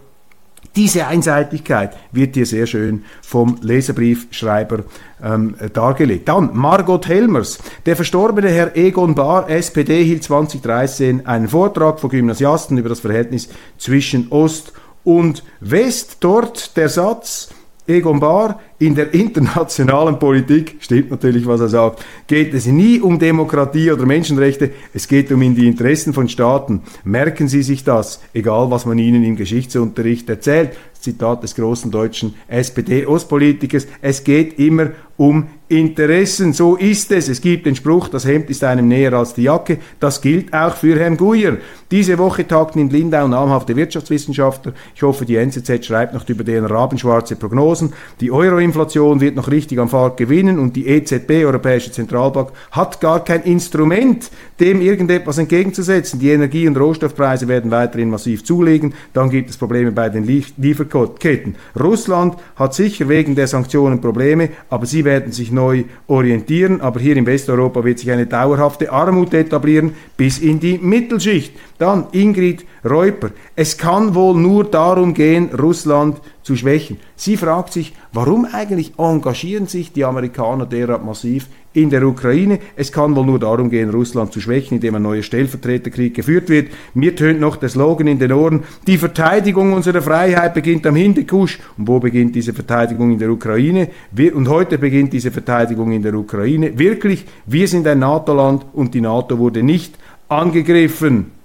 [0.75, 4.85] Diese Einseitigkeit wird hier sehr schön vom Leserbriefschreiber
[5.23, 6.29] ähm, dargelegt.
[6.29, 7.59] Dann Margot Helmers.
[7.85, 13.51] Der verstorbene Herr Egon Bahr, SPD, hielt 2013 einen Vortrag vor Gymnasiasten über das Verhältnis
[13.77, 14.73] zwischen Ost
[15.05, 16.19] und West.
[16.21, 17.51] Dort der Satz,
[17.87, 23.17] Egon Bahr, in der internationalen Politik, stimmt natürlich, was er sagt, geht es nie um
[23.17, 26.83] Demokratie oder Menschenrechte, es geht um die Interessen von Staaten.
[27.05, 30.73] Merken Sie sich das, egal was man Ihnen im Geschichtsunterricht erzählt.
[31.03, 36.53] Zitat des großen deutschen SPD-Ostpolitikers, es geht immer um Interessen.
[36.53, 37.29] So ist es.
[37.29, 39.79] Es gibt den Spruch, das Hemd ist einem näher als die Jacke.
[40.01, 41.59] Das gilt auch für Herrn Guyer.
[41.91, 44.75] Diese Woche tagten in Lindau namhafte Wirtschaftswissenschaftler.
[44.95, 47.93] Ich hoffe, die NZZ schreibt noch über deren rabenschwarze Prognosen.
[48.21, 48.31] Die
[48.73, 53.43] Euroinflation wird noch richtig am Fahrt gewinnen und die EZB, Europäische Zentralbank, hat gar kein
[53.43, 54.31] Instrument,
[54.61, 56.19] dem irgendetwas entgegenzusetzen.
[56.19, 58.95] Die Energie- und Rohstoffpreise werden weiterhin massiv zulegen.
[59.13, 61.57] Dann gibt es Probleme bei den Lieferketten.
[61.79, 66.81] Russland hat sicher wegen der Sanktionen Probleme, aber sie werden sich neu orientieren.
[66.81, 71.53] Aber hier in Westeuropa wird sich eine dauerhafte Armut etablieren bis in die Mittelschicht.
[71.83, 73.31] Dann Ingrid Reuper.
[73.57, 76.99] Es kann wohl nur darum gehen, Russland zu schwächen.
[77.17, 82.61] Sie fragt sich, warum eigentlich engagieren sich die Amerikaner derart massiv in der Ukraine?
[82.77, 86.69] Es kann wohl nur darum gehen, Russland zu schwächen, indem ein neuer Stellvertreterkrieg geführt wird.
[86.95, 91.59] Mir tönt noch der Slogan in den Ohren, die Verteidigung unserer Freiheit beginnt am Hindekusch.
[91.77, 93.89] Und wo beginnt diese Verteidigung in der Ukraine?
[94.13, 96.79] Wir, und heute beginnt diese Verteidigung in der Ukraine.
[96.79, 101.42] Wirklich, wir sind ein NATO-Land und die NATO wurde nicht angegriffen.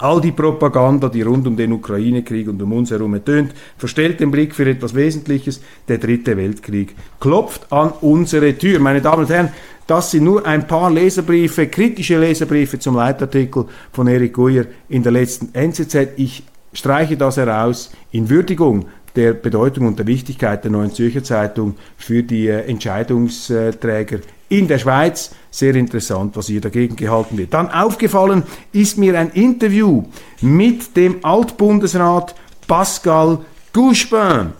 [0.00, 4.30] All die Propaganda, die rund um den Ukraine-Krieg und um uns herum ertönt, verstellt den
[4.30, 5.60] Blick für etwas Wesentliches.
[5.88, 8.80] Der dritte Weltkrieg klopft an unsere Tür.
[8.80, 9.50] Meine Damen und Herren,
[9.86, 15.12] das sind nur ein paar Leserbriefe, kritische Leserbriefe zum Leitartikel von Erik Guyer in der
[15.12, 16.14] letzten NZZ.
[16.16, 18.86] Ich streiche das heraus in Würdigung
[19.16, 24.78] der Bedeutung und der Wichtigkeit der Neuen Zürcher Zeitung für die äh, Entscheidungsträger in der
[24.78, 25.32] Schweiz.
[25.50, 27.54] Sehr interessant, was hier dagegen gehalten wird.
[27.54, 30.04] Dann aufgefallen ist mir ein Interview
[30.40, 32.34] mit dem Altbundesrat
[32.66, 33.38] Pascal
[33.72, 34.52] Gouspin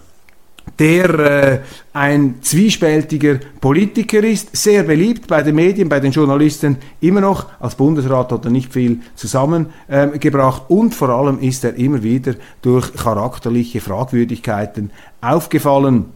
[0.79, 1.61] der äh,
[1.93, 7.47] ein zwiespältiger Politiker ist, sehr beliebt bei den Medien, bei den Journalisten immer noch.
[7.61, 12.35] Als Bundesrat hat er nicht viel zusammengebracht ähm, und vor allem ist er immer wieder
[12.63, 16.07] durch charakterliche Fragwürdigkeiten aufgefallen,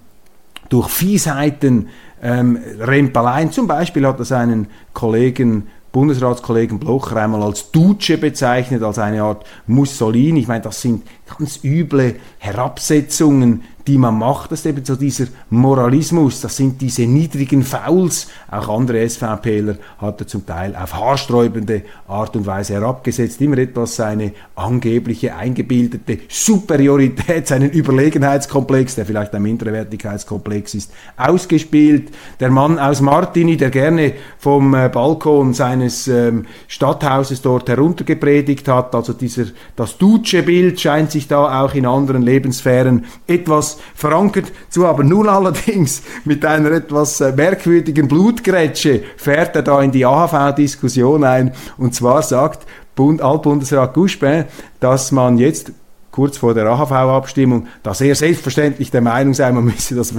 [0.68, 1.88] durch Fiesheiten,
[2.22, 3.52] ähm, Rempeleien.
[3.52, 9.46] Zum Beispiel hat er seinen Kollegen Bundesratskollegen Blocher einmal als Duce bezeichnet, als eine Art
[9.68, 10.40] Mussolini.
[10.40, 15.26] Ich meine, das sind ganz üble Herabsetzungen die man macht, das ist eben so dieser
[15.50, 21.82] Moralismus, das sind diese niedrigen Fouls, auch andere SVPler hat er zum Teil auf haarsträubende
[22.08, 29.42] Art und Weise herabgesetzt, immer etwas seine angebliche eingebildete Superiorität, seinen Überlegenheitskomplex, der vielleicht ein
[29.42, 32.10] Minderwertigkeitskomplex ist, ausgespielt.
[32.40, 38.94] Der Mann aus Martini, der gerne vom äh, Balkon seines ähm, Stadthauses dort heruntergepredigt hat,
[38.94, 39.44] also dieser,
[39.76, 45.09] das Duce-Bild scheint sich da auch in anderen Lebenssphären etwas verankert zu haben.
[45.09, 51.53] Nun allerdings mit einer etwas äh, merkwürdigen Blutgrätsche fährt er da in die AHV-Diskussion ein.
[51.79, 54.44] Und zwar sagt Bund, Altbundesrat Guspin,
[54.81, 55.72] dass man jetzt
[56.14, 60.14] kurz vor der AHV-Abstimmung, dass er selbstverständlich der Meinung sei, man müsse das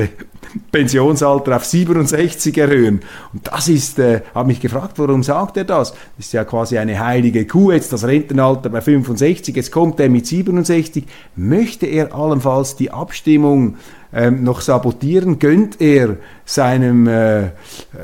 [0.70, 3.00] Pensionsalter auf 67 erhöhen.
[3.32, 5.94] Und das ist, äh, habe mich gefragt, warum sagt er das?
[6.18, 10.10] Das ist ja quasi eine heilige Kuh, jetzt das Rentenalter bei 65, jetzt kommt er
[10.10, 11.06] mit 67.
[11.38, 13.78] Möchte er allenfalls die Abstimmung
[14.14, 15.40] ähm, noch sabotieren?
[15.40, 17.44] Gönnt er seinem äh,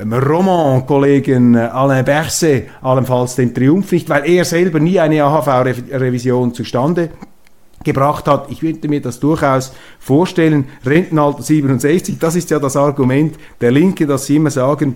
[0.02, 7.10] ähm, Roman-Kollegen Alain Berset allenfalls den Triumph nicht, weil er selber nie eine AHV-Revision zustande
[7.84, 8.52] gebracht hat.
[8.52, 10.66] Ich könnte mir das durchaus vorstellen.
[10.86, 14.96] Rentenalter 67, das ist ja das Argument der Linke, dass sie immer sagen,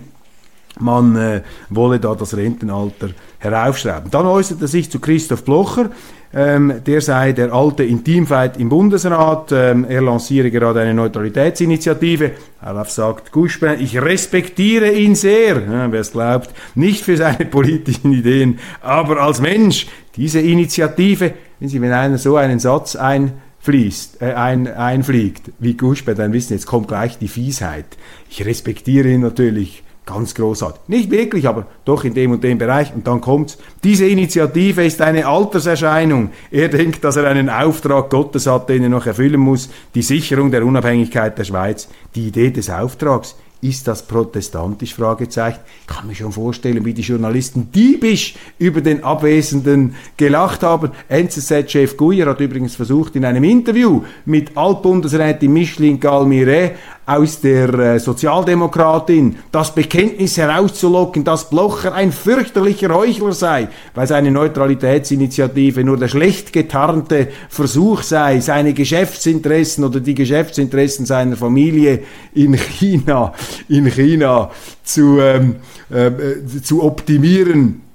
[0.78, 4.10] man äh, wolle da das Rentenalter heraufschreiben.
[4.10, 5.90] Dann äußerte sich zu Christoph Blocher,
[6.34, 12.32] ähm, der sei der alte Intimfeit im Bundesrat, ähm, er lanciere gerade eine Neutralitätsinitiative.
[12.60, 18.12] Darauf sagt Guspin, ich respektiere ihn sehr, ja, wer es glaubt, nicht für seine politischen
[18.12, 19.86] Ideen, aber als Mensch.
[20.16, 26.32] Diese Initiative, Sie, wenn einer so einen Satz einfließt, äh, ein, einfliegt, wie Guspin, dann
[26.32, 27.86] wissen, jetzt kommt gleich die Fiesheit.
[28.28, 30.82] Ich respektiere ihn natürlich Ganz großartig.
[30.86, 32.94] Nicht wirklich, aber doch in dem und dem Bereich.
[32.94, 33.58] Und dann kommt's.
[33.82, 36.30] Diese Initiative ist eine Alterserscheinung.
[36.52, 39.68] Er denkt, dass er einen Auftrag Gottes hat, den er noch erfüllen muss.
[39.96, 41.88] Die Sicherung der Unabhängigkeit der Schweiz.
[42.14, 44.96] Die Idee des Auftrags ist das protestantisch?
[44.98, 50.90] Ich kann mir schon vorstellen, wie die Journalisten diebisch über den Abwesenden gelacht haben.
[51.08, 56.72] NZZ-Chef Guyer hat übrigens versucht, in einem Interview mit Altbundesrätin Micheline Galmire
[57.06, 64.32] aus der äh, Sozialdemokratin das Bekenntnis herauszulocken, dass Blocher ein fürchterlicher Heuchler sei, weil seine
[64.32, 72.00] Neutralitätsinitiative nur der schlecht getarnte Versuch sei, seine Geschäftsinteressen oder die Geschäftsinteressen seiner Familie
[72.34, 73.32] in China,
[73.68, 74.50] in China
[74.82, 75.56] zu, ähm,
[75.90, 77.85] äh, zu optimieren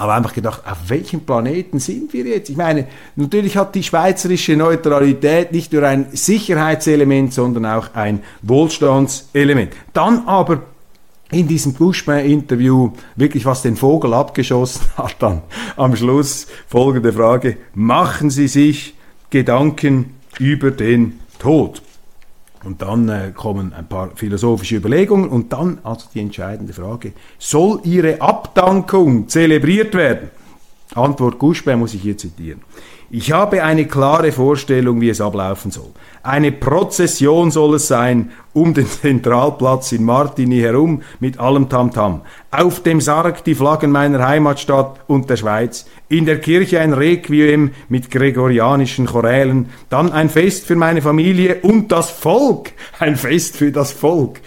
[0.00, 2.48] aber einfach gedacht, auf welchem Planeten sind wir jetzt?
[2.48, 2.86] Ich meine,
[3.16, 9.74] natürlich hat die schweizerische Neutralität nicht nur ein Sicherheitselement, sondern auch ein Wohlstandselement.
[9.92, 10.62] Dann aber
[11.30, 15.42] in diesem Bushman-Interview wirklich was den Vogel abgeschossen hat, dann
[15.76, 18.94] am Schluss folgende Frage, machen Sie sich
[19.28, 21.82] Gedanken über den Tod?
[22.64, 27.80] Und dann äh, kommen ein paar philosophische Überlegungen und dann also die entscheidende Frage, soll
[27.84, 30.30] ihre Abdankung zelebriert werden?
[30.94, 32.60] Antwort Guschbe muss ich hier zitieren.
[33.12, 35.90] Ich habe eine klare Vorstellung, wie es ablaufen soll.
[36.22, 42.20] Eine Prozession soll es sein um den Zentralplatz in Martini herum mit allem Tamtam.
[42.20, 42.20] -Tam.
[42.52, 45.86] Auf dem Sarg die Flaggen meiner Heimatstadt und der Schweiz.
[46.08, 49.70] In der Kirche ein Requiem mit gregorianischen Chorälen.
[49.88, 52.70] Dann ein Fest für meine Familie und das Volk.
[53.00, 54.40] Ein Fest für das Volk.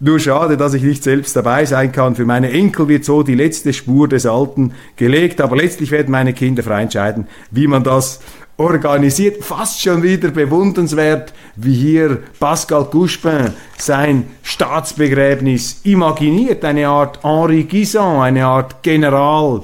[0.00, 2.14] Nur schade, dass ich nicht selbst dabei sein kann.
[2.14, 6.34] Für meine Enkel wird so die letzte Spur des Alten gelegt, aber letztlich werden meine
[6.34, 8.20] Kinder frei entscheiden, wie man das
[8.58, 9.42] organisiert.
[9.42, 16.64] Fast schon wieder bewundernswert, wie hier Pascal Couchepin sein Staatsbegräbnis imaginiert.
[16.64, 19.62] Eine Art Henri Guisan, eine Art General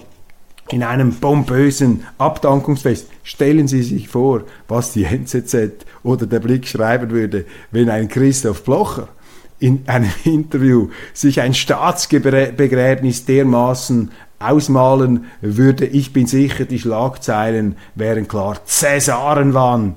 [0.70, 3.09] in einem pompösen Abdankungsfest.
[3.22, 8.64] Stellen Sie sich vor, was die NZZ oder der Blick schreiben würde, wenn ein Christoph
[8.64, 9.09] Blocher
[9.65, 18.29] in einem Interview sich ein Staatsbegräbnis dermaßen ausmalen würde, ich bin sicher, die Schlagzeilen wären
[18.29, 18.59] klar.
[18.67, 19.95] Cäsarenwahn.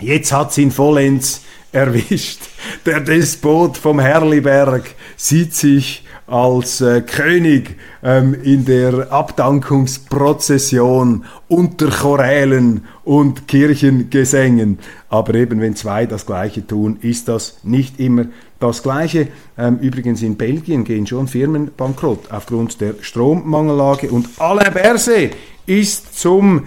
[0.00, 1.42] Jetzt hat's ihn vollends
[1.72, 2.40] erwischt.
[2.86, 12.86] Der Despot vom Herliberg sieht sich als äh, König ähm, in der Abdankungsprozession unter Chorälen
[13.04, 14.78] und Kirchengesängen.
[15.10, 18.24] Aber eben wenn zwei das Gleiche tun, ist das nicht immer
[18.68, 19.28] das Gleiche.
[19.56, 25.36] Ähm, übrigens in Belgien gehen schon Firmen bankrott aufgrund der Strommangellage und Alain Berset
[25.66, 26.66] ist zum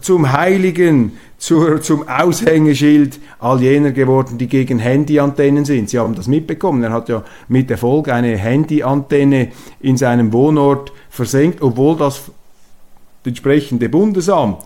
[0.00, 5.90] zum Heiligen, zur, zum Aushängeschild all jener geworden, die gegen Handyantennen sind.
[5.90, 6.82] Sie haben das mitbekommen.
[6.82, 9.48] Er hat ja mit Erfolg eine Handyantenne
[9.80, 12.22] in seinem Wohnort versenkt, obwohl das
[13.24, 14.64] entsprechende Bundesamt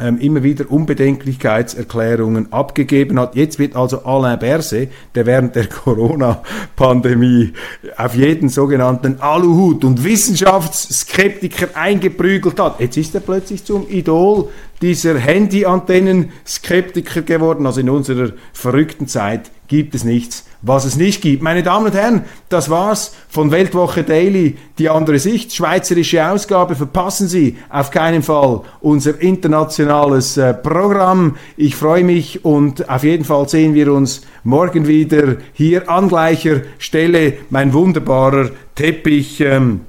[0.00, 3.36] immer wieder Unbedenklichkeitserklärungen abgegeben hat.
[3.36, 7.52] Jetzt wird also Alain Berset, der während der Corona-Pandemie
[7.96, 14.48] auf jeden sogenannten Aluhut und Wissenschaftsskeptiker eingeprügelt hat, jetzt ist er plötzlich zum Idol
[14.80, 17.66] dieser Handyantennen-Skeptiker geworden.
[17.66, 21.42] Also in unserer verrückten Zeit gibt es nichts, was es nicht gibt.
[21.42, 26.74] Meine Damen und Herren, das war's von Weltwoche Daily, die andere Sicht, schweizerische Ausgabe.
[26.74, 31.36] Verpassen Sie auf keinen Fall unser internationales äh, Programm.
[31.56, 36.62] Ich freue mich und auf jeden Fall sehen wir uns morgen wieder hier an gleicher
[36.78, 37.34] Stelle.
[37.50, 39.80] Mein wunderbarer Teppich, ähm,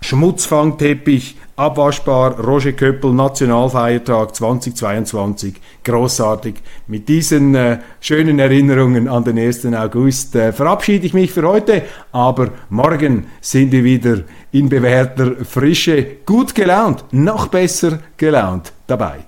[0.00, 6.56] Schmutzfangteppich abwaschbar, Roger Köppel, Nationalfeiertag 2022, großartig.
[6.86, 9.66] Mit diesen äh, schönen Erinnerungen an den 1.
[9.66, 11.82] August äh, verabschiede ich mich für heute,
[12.12, 14.20] aber morgen sind wir wieder
[14.52, 19.24] in bewährter Frische, gut gelaunt, noch besser gelaunt dabei.